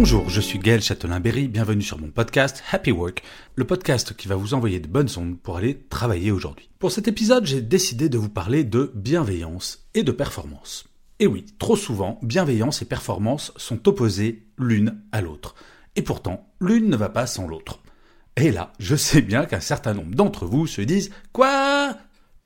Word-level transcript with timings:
Bonjour, 0.00 0.30
je 0.30 0.40
suis 0.40 0.58
Gaël 0.58 0.80
Châtelain-Berry, 0.80 1.46
bienvenue 1.46 1.82
sur 1.82 1.98
mon 1.98 2.08
podcast 2.08 2.64
Happy 2.72 2.90
Work, 2.90 3.22
le 3.54 3.66
podcast 3.66 4.16
qui 4.16 4.28
va 4.28 4.34
vous 4.34 4.54
envoyer 4.54 4.80
de 4.80 4.88
bonnes 4.88 5.10
ondes 5.18 5.38
pour 5.38 5.58
aller 5.58 5.78
travailler 5.90 6.30
aujourd'hui. 6.30 6.70
Pour 6.78 6.90
cet 6.90 7.06
épisode, 7.06 7.44
j'ai 7.44 7.60
décidé 7.60 8.08
de 8.08 8.16
vous 8.16 8.30
parler 8.30 8.64
de 8.64 8.92
bienveillance 8.94 9.86
et 9.92 10.02
de 10.02 10.10
performance. 10.10 10.86
Et 11.18 11.26
oui, 11.26 11.44
trop 11.58 11.76
souvent, 11.76 12.18
bienveillance 12.22 12.80
et 12.80 12.86
performance 12.86 13.52
sont 13.56 13.86
opposées 13.88 14.46
l'une 14.56 15.02
à 15.12 15.20
l'autre. 15.20 15.54
Et 15.96 16.02
pourtant, 16.02 16.48
l'une 16.62 16.88
ne 16.88 16.96
va 16.96 17.10
pas 17.10 17.26
sans 17.26 17.46
l'autre. 17.46 17.80
Et 18.38 18.52
là, 18.52 18.72
je 18.78 18.96
sais 18.96 19.20
bien 19.20 19.44
qu'un 19.44 19.60
certain 19.60 19.92
nombre 19.92 20.14
d'entre 20.14 20.46
vous 20.46 20.66
se 20.66 20.80
disent 20.80 21.10
Quoi? 21.34 21.94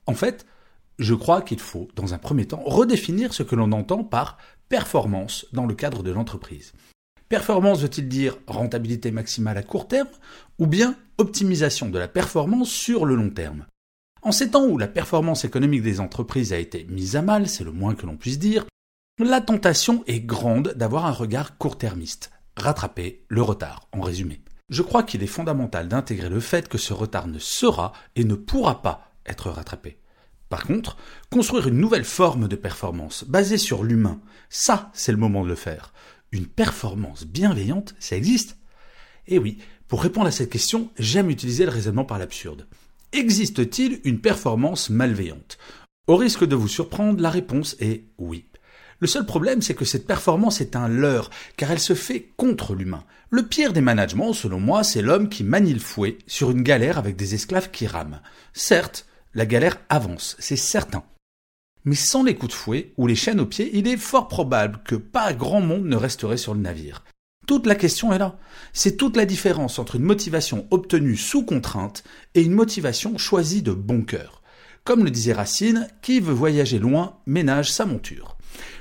En 0.07 0.13
fait, 0.13 0.45
je 0.99 1.13
crois 1.13 1.41
qu'il 1.41 1.61
faut, 1.61 1.87
dans 1.95 2.13
un 2.13 2.17
premier 2.17 2.47
temps, 2.47 2.63
redéfinir 2.65 3.33
ce 3.33 3.43
que 3.43 3.55
l'on 3.55 3.71
entend 3.71 4.03
par 4.03 4.39
performance 4.67 5.45
dans 5.53 5.65
le 5.65 5.73
cadre 5.73 6.03
de 6.03 6.11
l'entreprise. 6.11 6.73
Performance 7.35 7.81
veut-il 7.81 8.07
dire 8.07 8.37
rentabilité 8.47 9.11
maximale 9.11 9.57
à 9.57 9.61
court 9.61 9.89
terme 9.89 10.07
ou 10.57 10.67
bien 10.67 10.95
optimisation 11.17 11.89
de 11.89 11.99
la 11.99 12.07
performance 12.07 12.69
sur 12.69 13.03
le 13.03 13.13
long 13.13 13.29
terme? 13.29 13.65
En 14.21 14.31
ces 14.31 14.51
temps 14.51 14.63
où 14.63 14.77
la 14.77 14.87
performance 14.87 15.43
économique 15.43 15.81
des 15.81 15.99
entreprises 15.99 16.53
a 16.53 16.57
été 16.57 16.85
mise 16.85 17.17
à 17.17 17.21
mal, 17.21 17.49
c'est 17.49 17.65
le 17.65 17.73
moins 17.73 17.93
que 17.93 18.05
l'on 18.05 18.15
puisse 18.15 18.39
dire, 18.39 18.65
la 19.19 19.41
tentation 19.41 20.01
est 20.07 20.21
grande 20.21 20.75
d'avoir 20.77 21.07
un 21.07 21.11
regard 21.11 21.57
court-termiste, 21.57 22.31
rattraper 22.55 23.25
le 23.27 23.41
retard, 23.41 23.89
en 23.91 23.99
résumé. 23.99 24.39
Je 24.69 24.81
crois 24.81 25.03
qu'il 25.03 25.21
est 25.21 25.27
fondamental 25.27 25.89
d'intégrer 25.89 26.29
le 26.29 26.39
fait 26.39 26.69
que 26.69 26.77
ce 26.77 26.93
retard 26.93 27.27
ne 27.27 27.39
sera 27.39 27.91
et 28.15 28.23
ne 28.23 28.35
pourra 28.35 28.81
pas 28.81 29.11
être 29.25 29.49
rattrapé. 29.49 29.99
Par 30.47 30.63
contre, 30.63 30.95
construire 31.29 31.67
une 31.67 31.79
nouvelle 31.79 32.05
forme 32.05 32.47
de 32.47 32.55
performance 32.55 33.25
basée 33.25 33.57
sur 33.57 33.83
l'humain, 33.83 34.21
ça, 34.47 34.89
c'est 34.93 35.11
le 35.11 35.17
moment 35.17 35.43
de 35.43 35.49
le 35.49 35.55
faire. 35.55 35.91
Une 36.31 36.47
performance 36.47 37.25
bienveillante, 37.25 37.95
ça 37.99 38.15
existe 38.15 38.57
Eh 39.27 39.39
oui, 39.39 39.57
pour 39.87 40.01
répondre 40.01 40.27
à 40.27 40.31
cette 40.31 40.49
question, 40.49 40.89
j'aime 40.97 41.29
utiliser 41.29 41.65
le 41.65 41.71
raisonnement 41.71 42.05
par 42.05 42.19
l'absurde. 42.19 42.67
Existe-t-il 43.11 44.01
une 44.03 44.19
performance 44.19 44.89
malveillante? 44.89 45.57
Au 46.07 46.17
risque 46.17 46.45
de 46.45 46.55
vous 46.55 46.67
surprendre, 46.67 47.21
la 47.21 47.29
réponse 47.29 47.75
est 47.79 48.03
oui. 48.17 48.45
Le 48.99 49.07
seul 49.07 49.25
problème, 49.25 49.61
c'est 49.61 49.73
que 49.73 49.85
cette 49.85 50.07
performance 50.07 50.61
est 50.61 50.75
un 50.75 50.87
leurre, 50.87 51.29
car 51.57 51.71
elle 51.71 51.79
se 51.79 51.95
fait 51.95 52.31
contre 52.37 52.75
l'humain. 52.75 53.03
Le 53.29 53.43
pire 53.43 53.73
des 53.73 53.81
managements, 53.81 54.33
selon 54.33 54.59
moi, 54.59 54.83
c'est 54.83 55.01
l'homme 55.01 55.29
qui 55.29 55.43
manie 55.43 55.73
le 55.73 55.79
fouet 55.79 56.17
sur 56.27 56.51
une 56.51 56.61
galère 56.61 56.97
avec 56.97 57.15
des 57.15 57.35
esclaves 57.35 57.71
qui 57.71 57.87
rament. 57.87 58.21
Certes, 58.53 59.05
la 59.33 59.45
galère 59.45 59.77
avance, 59.89 60.35
c'est 60.39 60.55
certain. 60.55 61.03
Mais 61.85 61.95
sans 61.95 62.23
les 62.23 62.35
coups 62.35 62.51
de 62.51 62.57
fouet 62.57 62.93
ou 62.97 63.05
les 63.05 63.15
chaînes 63.15 63.39
aux 63.39 63.45
pieds, 63.45 63.69
il 63.73 63.87
est 63.87 63.97
fort 63.97 64.27
probable 64.27 64.81
que 64.83 64.95
pas 64.95 65.33
grand 65.33 65.61
monde 65.61 65.85
ne 65.85 65.95
resterait 65.95 66.37
sur 66.37 66.55
le 66.55 66.59
navire. 66.59 67.03
Toute 67.45 67.67
la 67.67 67.75
question 67.75 68.11
est 68.11 68.17
là. 68.17 68.39
C'est 68.73 68.97
toute 68.97 69.15
la 69.15 69.25
différence 69.25 69.77
entre 69.77 69.95
une 69.95 70.03
motivation 70.03 70.65
obtenue 70.71 71.15
sous 71.15 71.45
contrainte 71.45 72.03
et 72.33 72.41
une 72.41 72.53
motivation 72.53 73.19
choisie 73.19 73.61
de 73.61 73.71
bon 73.71 74.01
cœur. 74.01 74.41
Comme 74.83 75.03
le 75.03 75.11
disait 75.11 75.33
Racine, 75.33 75.87
qui 76.01 76.19
veut 76.19 76.33
voyager 76.33 76.79
loin 76.79 77.19
ménage 77.27 77.71
sa 77.71 77.85
monture. 77.85 78.35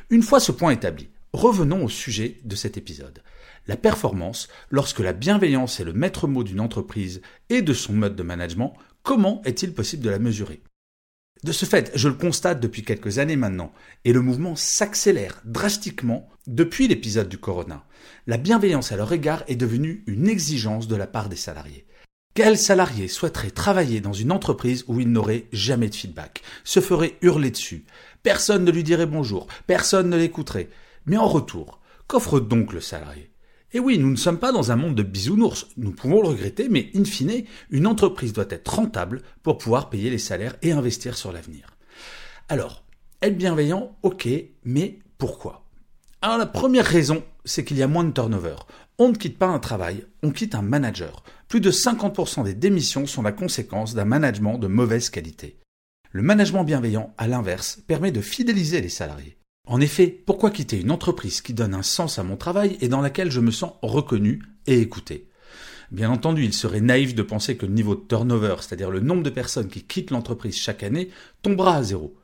Une 0.09 0.23
fois 0.23 0.41
ce 0.41 0.53
point 0.53 0.71
établi, 0.71 1.11
revenons 1.35 1.85
au 1.85 1.89
sujet 1.91 2.41
de 2.45 2.57
cet 2.57 2.79
épisode. 2.79 3.23
La 3.67 3.77
performance, 3.77 4.49
lorsque 4.71 5.01
la 5.01 5.13
bienveillance 5.13 5.79
est 5.79 5.85
le 5.85 5.93
maître 5.93 6.27
mot 6.27 6.43
d'une 6.43 6.61
entreprise 6.61 7.21
et 7.51 7.61
de 7.61 7.73
son 7.75 7.93
mode 7.93 8.17
de 8.17 8.23
management, 8.23 8.75
comment 9.03 9.43
est-il 9.45 9.75
possible 9.75 10.05
de 10.05 10.11
la 10.11 10.19
mesurer? 10.19 10.63
De 11.45 11.53
ce 11.53 11.67
fait, 11.67 11.93
je 11.95 12.09
le 12.09 12.15
constate 12.15 12.59
depuis 12.59 12.85
quelques 12.85 13.19
années 13.19 13.37
maintenant, 13.37 13.71
et 14.07 14.15
le 14.15 14.23
mouvement 14.23 14.57
s'accélère 14.57 15.43
drastiquement 15.45 16.27
depuis 16.47 16.89
l'épisode 16.89 17.29
du 17.29 17.37
Corona. 17.37 17.85
La 18.27 18.39
bienveillance 18.39 18.93
à 18.93 18.97
leur 18.97 19.13
égard 19.13 19.45
est 19.47 19.55
devenue 19.55 20.05
une 20.07 20.27
exigence 20.27 20.89
de 20.89 20.97
la 20.97 21.07
part 21.07 21.29
des 21.29 21.37
salariés. 21.37 21.87
Quel 22.33 22.57
salarié 22.57 23.09
souhaiterait 23.09 23.51
travailler 23.51 24.01
dans 24.01 24.15
une 24.15 24.33
entreprise 24.33 24.85
où 24.89 25.01
il 25.01 25.13
n'aurait 25.13 25.45
jamais 25.53 25.91
de 25.91 25.95
feedback, 25.95 26.41
se 26.65 26.81
ferait 26.81 27.19
hurler 27.21 27.51
dessus, 27.51 27.85
personne 28.23 28.65
ne 28.65 28.71
lui 28.71 28.83
dirait 28.83 29.05
bonjour, 29.05 29.47
personne 29.67 30.09
ne 30.09 30.17
l'écouterait. 30.17 30.71
Mais 31.05 31.19
en 31.19 31.29
retour, 31.29 31.83
qu'offre 32.07 32.41
donc 32.41 32.73
le 32.73 32.81
salarié? 32.81 33.34
Et 33.75 33.81
oui, 33.81 33.99
nous 33.99 34.11
ne 34.11 34.17
sommes 34.17 34.39
pas 34.39 34.53
dans 34.53 34.71
un 34.71 34.77
monde 34.77 34.95
de 34.95 35.03
bisounours, 35.03 35.67
nous 35.77 35.91
pouvons 35.91 36.23
le 36.23 36.29
regretter, 36.29 36.69
mais 36.69 36.91
in 36.95 37.05
fine, 37.05 37.45
une 37.71 37.89
entreprise 37.89 38.33
doit 38.33 38.47
être 38.49 38.73
rentable 38.73 39.21
pour 39.43 39.59
pouvoir 39.59 39.91
payer 39.91 40.11
les 40.11 40.19
salaires 40.19 40.55
et 40.63 40.71
investir 40.71 41.17
sur 41.17 41.33
l'avenir. 41.33 41.67
Alors, 42.49 42.85
être 43.21 43.37
bienveillant, 43.37 43.97
ok, 44.05 44.29
mais 44.65 45.01
pourquoi? 45.19 45.65
Alors 46.23 46.39
la 46.39 46.47
première 46.47 46.87
raison, 46.87 47.25
c'est 47.45 47.65
qu'il 47.65 47.77
y 47.77 47.83
a 47.83 47.89
moins 47.89 48.05
de 48.05 48.13
turnover. 48.13 48.55
On 48.99 49.09
ne 49.09 49.17
quitte 49.17 49.39
pas 49.39 49.49
un 49.49 49.59
travail, 49.59 50.07
on 50.23 50.31
quitte 50.31 50.55
un 50.55 50.63
manager. 50.63 51.25
Plus 51.49 51.61
de 51.61 51.73
50% 51.73 52.45
des 52.45 52.55
démissions 52.55 53.07
sont 53.07 53.23
la 53.23 53.33
conséquence 53.33 53.95
d'un 53.95 54.05
management 54.05 54.57
de 54.59 54.69
mauvaise 54.69 55.11
qualité. 55.11 55.59
Le 56.13 56.23
management 56.23 56.63
bienveillant, 56.63 57.13
à 57.19 57.27
l'inverse, 57.27 57.83
permet 57.89 58.13
de 58.13 58.21
fidéliser 58.21 58.81
les 58.81 58.89
salariés. 58.89 59.37
En 59.67 59.81
effet, 59.81 60.09
pourquoi 60.27 60.51
quitter 60.51 60.79
une 60.79 60.91
entreprise 60.91 61.41
qui 61.41 61.55
donne 61.55 61.73
un 61.75 61.83
sens 61.83 62.19
à 62.19 62.23
mon 62.23 62.37
travail 62.37 62.77
et 62.83 62.89
dans 62.89 63.01
laquelle 63.01 63.31
je 63.31 63.41
me 63.41 63.51
sens 63.51 63.73
reconnu 63.81 64.43
et 64.67 64.79
écouté? 64.79 65.29
Bien 65.91 66.11
entendu, 66.11 66.45
il 66.45 66.53
serait 66.53 66.83
naïf 66.83 67.15
de 67.15 67.23
penser 67.23 67.57
que 67.57 67.65
le 67.65 67.73
niveau 67.73 67.95
de 67.95 68.03
turnover, 68.07 68.57
c'est-à-dire 68.61 68.91
le 68.91 69.01
nombre 69.01 69.23
de 69.23 69.31
personnes 69.31 69.69
qui 69.69 69.83
quittent 69.83 70.11
l'entreprise 70.11 70.57
chaque 70.57 70.83
année, 70.83 71.09
tombera 71.41 71.77
à 71.77 71.83
zéro. 71.83 72.15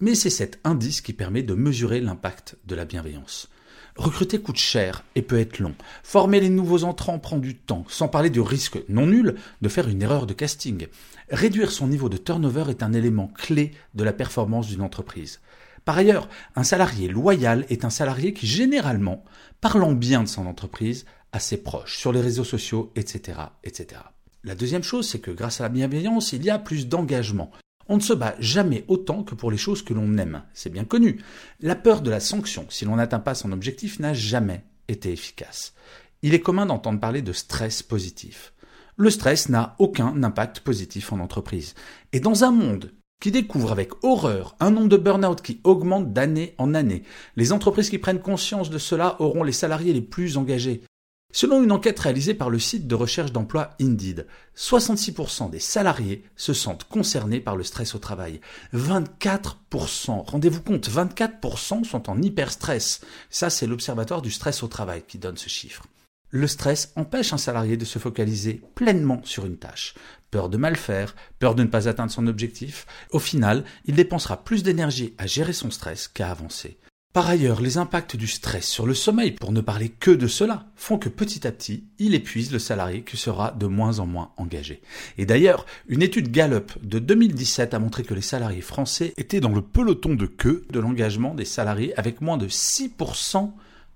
Mais 0.00 0.16
c'est 0.16 0.30
cet 0.30 0.58
indice 0.64 1.00
qui 1.00 1.12
permet 1.12 1.44
de 1.44 1.54
mesurer 1.54 2.00
l'impact 2.00 2.56
de 2.66 2.74
la 2.74 2.84
bienveillance. 2.84 3.48
Recruter 3.94 4.40
coûte 4.40 4.58
cher 4.58 5.04
et 5.14 5.22
peut 5.22 5.38
être 5.38 5.60
long. 5.60 5.74
Former 6.02 6.40
les 6.40 6.48
nouveaux 6.48 6.82
entrants 6.82 7.18
prend 7.20 7.38
du 7.38 7.56
temps, 7.56 7.84
sans 7.88 8.08
parler 8.08 8.30
du 8.30 8.40
risque 8.40 8.78
non 8.88 9.06
nul 9.06 9.36
de 9.60 9.68
faire 9.68 9.88
une 9.88 10.02
erreur 10.02 10.26
de 10.26 10.34
casting. 10.34 10.88
Réduire 11.30 11.70
son 11.70 11.86
niveau 11.86 12.08
de 12.08 12.16
turnover 12.16 12.64
est 12.70 12.82
un 12.82 12.92
élément 12.92 13.28
clé 13.28 13.72
de 13.94 14.02
la 14.04 14.12
performance 14.12 14.66
d'une 14.66 14.82
entreprise. 14.82 15.40
Par 15.88 15.96
ailleurs, 15.96 16.28
un 16.54 16.64
salarié 16.64 17.08
loyal 17.08 17.64
est 17.70 17.86
un 17.86 17.88
salarié 17.88 18.34
qui 18.34 18.46
généralement, 18.46 19.24
parlant 19.62 19.92
bien 19.92 20.22
de 20.22 20.28
son 20.28 20.46
entreprise, 20.46 21.06
à 21.32 21.40
ses 21.40 21.62
proches, 21.62 21.96
sur 21.96 22.12
les 22.12 22.20
réseaux 22.20 22.44
sociaux, 22.44 22.92
etc., 22.94 23.38
etc. 23.64 24.02
La 24.44 24.54
deuxième 24.54 24.82
chose, 24.82 25.08
c'est 25.08 25.18
que 25.18 25.30
grâce 25.30 25.62
à 25.62 25.62
la 25.62 25.70
bienveillance, 25.70 26.34
il 26.34 26.44
y 26.44 26.50
a 26.50 26.58
plus 26.58 26.88
d'engagement. 26.88 27.50
On 27.86 27.96
ne 27.96 28.02
se 28.02 28.12
bat 28.12 28.34
jamais 28.38 28.84
autant 28.86 29.22
que 29.22 29.34
pour 29.34 29.50
les 29.50 29.56
choses 29.56 29.80
que 29.80 29.94
l'on 29.94 30.18
aime. 30.18 30.42
C'est 30.52 30.68
bien 30.68 30.84
connu. 30.84 31.22
La 31.60 31.74
peur 31.74 32.02
de 32.02 32.10
la 32.10 32.20
sanction, 32.20 32.66
si 32.68 32.84
l'on 32.84 32.96
n'atteint 32.96 33.18
pas 33.18 33.34
son 33.34 33.50
objectif, 33.50 33.98
n'a 33.98 34.12
jamais 34.12 34.64
été 34.88 35.10
efficace. 35.10 35.72
Il 36.20 36.34
est 36.34 36.40
commun 36.40 36.66
d'entendre 36.66 37.00
parler 37.00 37.22
de 37.22 37.32
stress 37.32 37.82
positif. 37.82 38.52
Le 38.98 39.08
stress 39.08 39.48
n'a 39.48 39.74
aucun 39.78 40.22
impact 40.22 40.60
positif 40.60 41.14
en 41.14 41.20
entreprise. 41.20 41.74
Et 42.12 42.20
dans 42.20 42.44
un 42.44 42.50
monde 42.50 42.92
qui 43.20 43.30
découvre 43.30 43.72
avec 43.72 44.04
horreur 44.04 44.56
un 44.60 44.70
nombre 44.70 44.88
de 44.88 44.96
burn-out 44.96 45.42
qui 45.42 45.60
augmente 45.64 46.12
d'année 46.12 46.54
en 46.58 46.74
année. 46.74 47.02
Les 47.36 47.52
entreprises 47.52 47.90
qui 47.90 47.98
prennent 47.98 48.20
conscience 48.20 48.70
de 48.70 48.78
cela 48.78 49.16
auront 49.20 49.42
les 49.42 49.52
salariés 49.52 49.92
les 49.92 50.02
plus 50.02 50.36
engagés. 50.36 50.82
Selon 51.30 51.62
une 51.62 51.72
enquête 51.72 51.98
réalisée 51.98 52.32
par 52.32 52.48
le 52.48 52.58
site 52.58 52.86
de 52.86 52.94
recherche 52.94 53.32
d'emploi 53.32 53.70
Indeed, 53.82 54.26
66% 54.56 55.50
des 55.50 55.58
salariés 55.58 56.24
se 56.36 56.54
sentent 56.54 56.84
concernés 56.84 57.40
par 57.40 57.54
le 57.54 57.64
stress 57.64 57.94
au 57.94 57.98
travail. 57.98 58.40
24%, 58.72 60.24
rendez-vous 60.24 60.62
compte, 60.62 60.88
24% 60.88 61.84
sont 61.84 62.08
en 62.08 62.22
hyperstress. 62.22 63.02
Ça, 63.28 63.50
c'est 63.50 63.66
l'Observatoire 63.66 64.22
du 64.22 64.30
stress 64.30 64.62
au 64.62 64.68
travail 64.68 65.02
qui 65.06 65.18
donne 65.18 65.36
ce 65.36 65.50
chiffre. 65.50 65.84
Le 66.30 66.46
stress 66.46 66.92
empêche 66.94 67.32
un 67.32 67.38
salarié 67.38 67.78
de 67.78 67.86
se 67.86 67.98
focaliser 67.98 68.60
pleinement 68.74 69.22
sur 69.24 69.46
une 69.46 69.56
tâche. 69.56 69.94
Peur 70.30 70.50
de 70.50 70.58
mal 70.58 70.76
faire, 70.76 71.16
peur 71.38 71.54
de 71.54 71.62
ne 71.62 71.68
pas 71.68 71.88
atteindre 71.88 72.12
son 72.12 72.26
objectif. 72.26 72.86
Au 73.12 73.18
final, 73.18 73.64
il 73.86 73.94
dépensera 73.94 74.44
plus 74.44 74.62
d'énergie 74.62 75.14
à 75.16 75.26
gérer 75.26 75.54
son 75.54 75.70
stress 75.70 76.06
qu'à 76.06 76.30
avancer. 76.30 76.78
Par 77.14 77.26
ailleurs, 77.30 77.62
les 77.62 77.78
impacts 77.78 78.16
du 78.16 78.26
stress 78.26 78.66
sur 78.66 78.86
le 78.86 78.92
sommeil, 78.92 79.32
pour 79.32 79.52
ne 79.52 79.62
parler 79.62 79.88
que 79.88 80.10
de 80.10 80.26
cela, 80.26 80.66
font 80.76 80.98
que 80.98 81.08
petit 81.08 81.46
à 81.46 81.52
petit, 81.52 81.84
il 81.98 82.14
épuise 82.14 82.52
le 82.52 82.58
salarié 82.58 83.02
qui 83.02 83.16
sera 83.16 83.52
de 83.52 83.66
moins 83.66 83.98
en 83.98 84.06
moins 84.06 84.32
engagé. 84.36 84.82
Et 85.16 85.24
d'ailleurs, 85.24 85.64
une 85.88 86.02
étude 86.02 86.30
Gallup 86.30 86.72
de 86.82 86.98
2017 86.98 87.72
a 87.72 87.78
montré 87.78 88.02
que 88.02 88.12
les 88.12 88.20
salariés 88.20 88.60
français 88.60 89.14
étaient 89.16 89.40
dans 89.40 89.54
le 89.54 89.62
peloton 89.62 90.14
de 90.14 90.26
queue 90.26 90.66
de 90.70 90.78
l'engagement 90.78 91.34
des 91.34 91.46
salariés 91.46 91.98
avec 91.98 92.20
moins 92.20 92.36
de 92.36 92.48
6% 92.48 93.50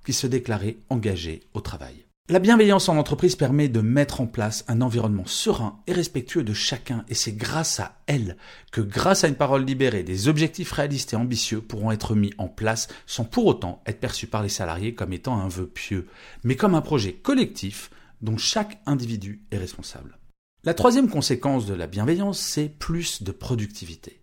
qui 0.07 0.15
se 0.15 0.27
déclaraient 0.27 0.79
engagés 0.89 1.43
au 1.53 1.61
travail. 1.61 2.07
La 2.29 2.39
bienveillance 2.39 2.89
en 2.89 2.97
entreprise 2.99 3.35
permet 3.35 3.69
de 3.69 3.81
mettre 3.81 4.21
en 4.21 4.29
place 4.29 4.65
un 4.69 4.81
environnement 4.81 5.27
serein 5.27 5.81
et 5.89 5.93
respectueux 5.93 6.45
de 6.45 6.55
chacun 6.55 7.05
et 7.09 7.15
c'est 7.15 7.33
grâce 7.33 7.81
à 7.81 8.01
elle 8.07 8.37
que 8.71 8.81
grâce 8.81 9.25
à 9.25 9.29
une 9.29 9.35
parole 9.35 9.65
libérée, 9.65 10.05
des 10.05 10.29
objectifs 10.29 10.71
réalistes 10.71 11.13
et 11.13 11.17
ambitieux 11.17 11.61
pourront 11.61 11.91
être 11.91 12.15
mis 12.15 12.33
en 12.39 12.47
place 12.47 12.87
sans 13.07 13.25
pour 13.25 13.47
autant 13.47 13.83
être 13.87 13.99
perçus 13.99 14.29
par 14.29 14.45
les 14.45 14.49
salariés 14.49 14.95
comme 14.95 15.13
étant 15.13 15.41
un 15.41 15.49
vœu 15.49 15.67
pieux, 15.67 16.07
mais 16.45 16.55
comme 16.55 16.77
un 16.77 16.81
projet 16.81 17.13
collectif 17.13 17.91
dont 18.21 18.39
chaque 18.39 18.81
individu 18.87 19.43
est 19.51 19.59
responsable. 19.59 20.17
La 20.63 20.75
troisième 20.75 21.11
conséquence 21.11 21.67
de 21.67 21.75
la 21.75 21.89
bienveillance, 21.89 22.39
c'est 22.39 22.69
plus 22.69 23.25
de 23.25 23.33
productivité. 23.33 24.21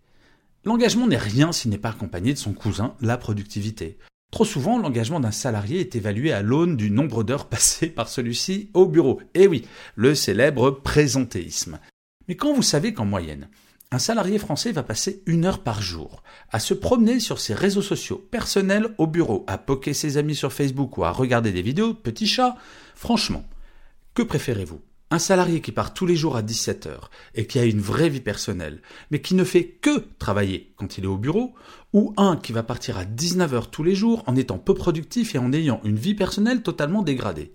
L'engagement 0.64 1.06
n'est 1.06 1.18
rien 1.18 1.52
s'il 1.52 1.70
n'est 1.70 1.76
pas 1.76 1.90
accompagné 1.90 2.32
de 2.32 2.38
son 2.38 2.54
cousin, 2.54 2.94
la 3.02 3.18
productivité. 3.18 3.98
Trop 4.30 4.44
souvent, 4.44 4.78
l'engagement 4.78 5.20
d'un 5.20 5.32
salarié 5.32 5.80
est 5.80 5.96
évalué 5.96 6.32
à 6.32 6.42
l'aune 6.42 6.76
du 6.76 6.90
nombre 6.90 7.24
d'heures 7.24 7.46
passées 7.48 7.88
par 7.88 8.08
celui-ci 8.08 8.70
au 8.74 8.86
bureau. 8.86 9.20
Eh 9.34 9.46
oui, 9.46 9.66
le 9.96 10.14
célèbre 10.14 10.70
présentéisme. 10.70 11.80
Mais 12.28 12.36
quand 12.36 12.54
vous 12.54 12.62
savez 12.62 12.94
qu'en 12.94 13.04
moyenne, 13.04 13.48
un 13.90 13.98
salarié 13.98 14.38
français 14.38 14.70
va 14.70 14.84
passer 14.84 15.22
une 15.26 15.44
heure 15.44 15.64
par 15.64 15.82
jour 15.82 16.22
à 16.52 16.60
se 16.60 16.74
promener 16.74 17.18
sur 17.18 17.40
ses 17.40 17.54
réseaux 17.54 17.82
sociaux 17.82 18.24
personnels 18.30 18.94
au 18.98 19.08
bureau, 19.08 19.44
à 19.48 19.58
poker 19.58 19.94
ses 19.94 20.16
amis 20.16 20.36
sur 20.36 20.52
Facebook 20.52 20.96
ou 20.96 21.04
à 21.04 21.10
regarder 21.10 21.50
des 21.50 21.62
vidéos 21.62 21.88
de 21.88 21.98
petits 21.98 22.28
chats, 22.28 22.56
franchement, 22.94 23.44
que 24.14 24.22
préférez-vous? 24.22 24.80
Un 25.10 25.18
salarié 25.18 25.60
qui 25.60 25.72
part 25.72 25.92
tous 25.92 26.06
les 26.06 26.14
jours 26.14 26.36
à 26.36 26.42
17 26.42 26.86
heures 26.86 27.10
et 27.34 27.46
qui 27.46 27.58
a 27.58 27.64
une 27.64 27.80
vraie 27.80 28.08
vie 28.08 28.20
personnelle, 28.20 28.80
mais 29.10 29.20
qui 29.20 29.34
ne 29.34 29.42
fait 29.42 29.64
que 29.64 30.06
travailler 30.18 30.72
quand 30.76 30.98
il 30.98 31.04
est 31.04 31.08
au 31.08 31.18
bureau, 31.18 31.54
ou 31.92 32.14
un 32.16 32.36
qui 32.36 32.52
va 32.52 32.62
partir 32.62 32.96
à 32.96 33.04
19 33.04 33.54
heures 33.54 33.70
tous 33.70 33.82
les 33.82 33.96
jours 33.96 34.22
en 34.26 34.36
étant 34.36 34.58
peu 34.58 34.74
productif 34.74 35.34
et 35.34 35.38
en 35.38 35.52
ayant 35.52 35.80
une 35.84 35.96
vie 35.96 36.14
personnelle 36.14 36.62
totalement 36.62 37.02
dégradée. 37.02 37.52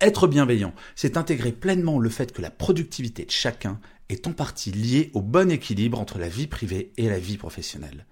Être 0.00 0.28
bienveillant, 0.28 0.74
c'est 0.94 1.16
intégrer 1.16 1.52
pleinement 1.52 1.98
le 1.98 2.10
fait 2.10 2.32
que 2.32 2.42
la 2.42 2.50
productivité 2.50 3.24
de 3.24 3.30
chacun 3.30 3.80
est 4.08 4.26
en 4.28 4.32
partie 4.32 4.70
liée 4.70 5.10
au 5.14 5.22
bon 5.22 5.50
équilibre 5.50 5.98
entre 5.98 6.18
la 6.18 6.28
vie 6.28 6.46
privée 6.46 6.92
et 6.96 7.08
la 7.08 7.18
vie 7.18 7.38
professionnelle. 7.38 8.06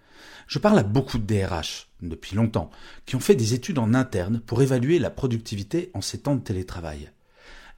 Je 0.49 0.59
parle 0.59 0.79
à 0.79 0.83
beaucoup 0.83 1.19
de 1.19 1.27
DRH, 1.27 1.91
depuis 2.01 2.35
longtemps, 2.35 2.71
qui 3.07 3.15
ont 3.15 3.21
fait 3.21 3.35
des 3.35 3.55
études 3.55 3.79
en 3.79 3.95
interne 3.95 4.41
pour 4.41 4.63
évaluer 4.63 4.99
la 4.99 5.11
productivité 5.11 5.91
en 5.95 6.01
ces 6.01 6.21
temps 6.21 6.35
de 6.35 6.43
télétravail 6.43 7.11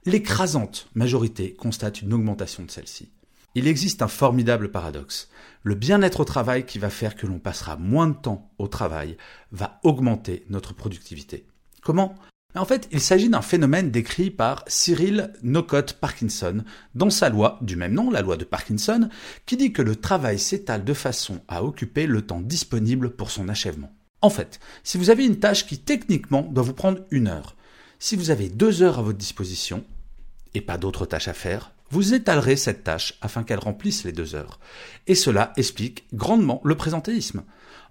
l'écrasante 0.07 0.87
majorité 0.95 1.53
constate 1.53 2.01
une 2.01 2.13
augmentation 2.13 2.63
de 2.63 2.71
celle-ci. 2.71 3.09
Il 3.55 3.67
existe 3.67 4.01
un 4.01 4.07
formidable 4.07 4.71
paradoxe. 4.71 5.27
Le 5.63 5.75
bien-être 5.75 6.21
au 6.21 6.23
travail 6.23 6.65
qui 6.65 6.79
va 6.79 6.89
faire 6.89 7.15
que 7.15 7.27
l'on 7.27 7.39
passera 7.39 7.75
moins 7.75 8.07
de 8.07 8.15
temps 8.15 8.49
au 8.57 8.69
travail 8.69 9.17
va 9.51 9.81
augmenter 9.83 10.45
notre 10.49 10.73
productivité. 10.73 11.45
Comment? 11.81 12.15
En 12.55 12.63
fait, 12.63 12.87
il 12.91 13.01
s'agit 13.01 13.27
d'un 13.27 13.41
phénomène 13.41 13.91
décrit 13.91 14.31
par 14.31 14.63
Cyril 14.67 15.33
Nocott 15.43 15.93
Parkinson 15.93 16.63
dans 16.95 17.09
sa 17.09 17.27
loi 17.27 17.59
du 17.61 17.75
même 17.75 17.93
nom, 17.93 18.09
la 18.09 18.21
loi 18.21 18.37
de 18.37 18.45
Parkinson, 18.45 19.09
qui 19.45 19.57
dit 19.57 19.73
que 19.73 19.81
le 19.81 19.97
travail 19.97 20.39
s'étale 20.39 20.85
de 20.85 20.93
façon 20.93 21.41
à 21.49 21.65
occuper 21.65 22.07
le 22.07 22.21
temps 22.21 22.39
disponible 22.39 23.09
pour 23.09 23.29
son 23.29 23.49
achèvement. 23.49 23.91
En 24.21 24.29
fait, 24.29 24.61
si 24.85 24.97
vous 24.97 25.09
avez 25.09 25.25
une 25.25 25.39
tâche 25.39 25.67
qui 25.67 25.79
techniquement 25.79 26.43
doit 26.43 26.63
vous 26.63 26.73
prendre 26.73 27.01
une 27.11 27.27
heure, 27.27 27.57
si 27.99 28.15
vous 28.15 28.29
avez 28.29 28.47
deux 28.47 28.83
heures 28.83 28.99
à 28.99 29.01
votre 29.01 29.17
disposition, 29.17 29.83
et 30.57 30.61
pas 30.61 30.77
d'autres 30.77 31.05
tâches 31.05 31.27
à 31.27 31.33
faire, 31.33 31.71
vous 31.89 32.13
étalerez 32.13 32.57
cette 32.57 32.83
tâche 32.83 33.13
afin 33.21 33.43
qu'elle 33.43 33.59
remplisse 33.59 34.03
les 34.03 34.11
deux 34.11 34.35
heures. 34.35 34.59
Et 35.05 35.15
cela 35.15 35.53
explique 35.55 36.05
grandement 36.13 36.61
le 36.65 36.75
présentéisme. 36.75 37.43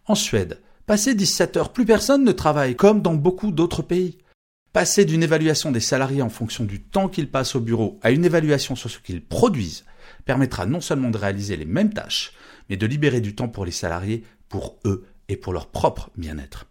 En 0.07 0.15
Suède, 0.15 0.61
passer 0.85 1.15
17 1.15 1.57
heures, 1.57 1.73
plus 1.73 1.87
personne 1.87 2.25
ne 2.25 2.33
travaille 2.33 2.77
comme 2.77 3.01
dans 3.01 3.15
beaucoup 3.15 3.53
d'autres 3.53 3.83
pays. 3.83 4.19
Passer 4.73 5.07
d'une 5.07 5.23
évaluation 5.23 5.73
des 5.73 5.81
salariés 5.81 6.21
en 6.21 6.29
fonction 6.29 6.65
du 6.65 6.83
temps 6.83 7.09
qu'ils 7.09 7.31
passent 7.31 7.57
au 7.57 7.61
bureau 7.61 7.99
à 8.03 8.11
une 8.11 8.25
évaluation 8.25 8.77
sur 8.77 8.91
ce 8.91 8.99
qu'ils 8.99 9.25
produisent 9.25 9.85
permettra 10.27 10.67
non 10.67 10.81
seulement 10.81 11.11
de 11.11 11.19
réaliser 11.19 11.57
les 11.57 11.65
mêmes 11.65 11.95
tâches, 11.95 12.33
mais 12.69 12.77
de 12.77 12.87
libérer 12.87 13.21
du 13.21 13.35
temps 13.35 13.49
pour 13.49 13.65
les 13.65 13.71
salariés, 13.71 14.25
pour 14.49 14.77
eux 14.85 15.07
et 15.29 15.37
pour 15.37 15.53
leur 15.53 15.69
propre 15.69 16.11
bien-être. 16.17 16.67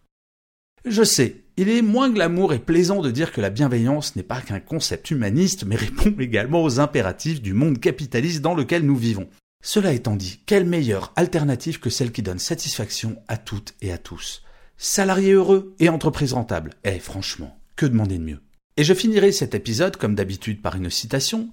Je 0.88 1.04
sais, 1.04 1.46
il 1.58 1.68
est 1.68 1.82
moins 1.82 2.12
glamour 2.12 2.54
et 2.54 2.60
plaisant 2.60 3.02
de 3.02 3.10
dire 3.10 3.32
que 3.32 3.42
la 3.42 3.50
bienveillance 3.50 4.16
n'est 4.16 4.22
pas 4.22 4.40
qu'un 4.40 4.60
concept 4.60 5.10
humaniste, 5.10 5.64
mais 5.66 5.76
répond 5.76 6.14
également 6.20 6.64
aux 6.64 6.80
impératifs 6.80 7.42
du 7.42 7.54
monde 7.54 7.80
capitaliste 7.80 8.42
dans 8.42 8.54
lequel 8.54 8.86
nous 8.86 8.96
vivons. 8.96 9.28
Cela 9.64 9.94
étant 9.94 10.16
dit, 10.16 10.42
quelle 10.46 10.68
meilleure 10.68 11.12
alternative 11.16 11.80
que 11.80 11.90
celle 11.90 12.12
qui 12.12 12.22
donne 12.22 12.38
satisfaction 12.38 13.18
à 13.28 13.38
toutes 13.38 13.74
et 13.82 13.92
à 13.92 13.98
tous? 13.98 14.44
Salariés 14.78 15.32
heureux 15.32 15.74
et 15.80 15.90
entreprises 15.90 16.34
rentables. 16.34 16.76
Eh 16.84 17.00
franchement, 17.00 17.58
que 17.76 17.88
demander 17.88 18.20
de 18.20 18.24
mieux? 18.24 18.42
Et 18.78 18.84
je 18.84 18.94
finirai 18.94 19.32
cet 19.32 19.56
épisode 19.56 19.98
comme 19.98 20.14
d'habitude 20.14 20.62
par 20.62 20.76
une 20.76 20.92
citation. 20.92 21.50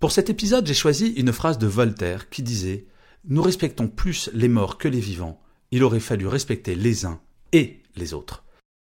Pour 0.00 0.10
cet 0.10 0.30
épisode, 0.30 0.66
j'ai 0.66 0.74
choisi 0.74 1.10
une 1.10 1.32
phrase 1.32 1.58
de 1.58 1.68
Voltaire 1.68 2.28
qui 2.28 2.42
disait⁇ 2.42 2.76
Nous 3.28 3.42
respectons 3.42 3.86
plus 3.86 4.30
les 4.34 4.48
morts 4.48 4.78
que 4.78 4.88
les 4.88 4.98
vivants, 4.98 5.40
il 5.70 5.84
aurait 5.84 6.00
fallu 6.00 6.26
respecter 6.26 6.74
les 6.74 7.04
uns 7.04 7.20
et 7.52 7.82
les 7.94 8.14
autres⁇ 8.14 8.38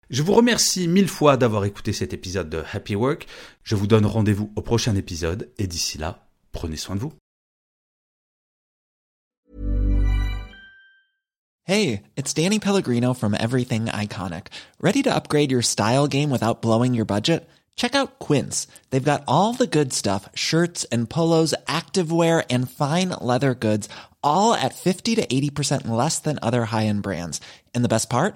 je 0.09 0.23
vous 0.23 0.33
remercie 0.33 0.87
mille 0.87 1.07
fois 1.07 1.37
d'avoir 1.37 1.65
écouté 1.65 1.93
cet 1.93 2.13
épisode 2.13 2.49
de 2.49 2.63
Happy 2.71 2.95
Work. 2.95 3.27
Je 3.63 3.75
vous 3.75 3.87
donne 3.87 4.05
rendez-vous 4.05 4.51
au 4.55 4.61
prochain 4.61 4.95
épisode 4.95 5.49
et 5.57 5.67
d'ici 5.67 5.97
là, 5.97 6.27
prenez 6.51 6.77
soin 6.77 6.95
de 6.95 7.01
vous. 7.01 7.13
Hey, 11.65 12.03
it's 12.15 12.33
Danny 12.33 12.59
Pellegrino 12.59 13.13
from 13.13 13.35
Everything 13.35 13.87
Iconic. 13.87 14.47
Ready 14.79 15.03
to 15.03 15.13
upgrade 15.13 15.51
your 15.51 15.61
style 15.61 16.07
game 16.07 16.29
without 16.31 16.61
blowing 16.61 16.93
your 16.93 17.05
budget? 17.05 17.45
Check 17.75 17.93
out 17.93 18.19
Quince. 18.19 18.67
They've 18.89 19.03
got 19.03 19.25
all 19.27 19.53
the 19.53 19.67
good 19.67 19.91
stuff, 19.91 20.29
shirts 20.33 20.85
and 20.85 21.09
polos, 21.09 21.53
activewear 21.67 22.45
and 22.49 22.71
fine 22.71 23.09
leather 23.19 23.53
goods, 23.53 23.89
all 24.23 24.53
at 24.53 24.75
50 24.75 25.15
to 25.15 25.27
80% 25.27 25.89
less 25.89 26.19
than 26.19 26.39
other 26.41 26.63
high-end 26.63 27.03
brands. 27.03 27.41
And 27.75 27.83
the 27.83 27.89
best 27.89 28.09
part? 28.09 28.35